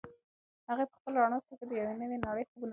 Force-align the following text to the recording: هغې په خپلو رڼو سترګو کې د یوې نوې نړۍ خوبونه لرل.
هغې 0.69 0.85
په 0.89 0.95
خپلو 0.99 1.17
رڼو 1.23 1.37
سترګو 1.43 1.59
کې 1.59 1.65
د 1.69 1.71
یوې 1.79 1.93
نوې 2.01 2.17
نړۍ 2.25 2.43
خوبونه 2.49 2.67
لرل. 2.67 2.69